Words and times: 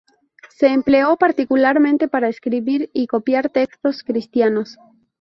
Se 0.49 0.65
empleó 0.65 1.15
particularmente 1.15 2.07
para 2.07 2.27
escribir 2.27 2.89
y 2.91 3.05
copiar 3.05 3.51
textos 3.51 4.01
cristianos. 4.03 4.79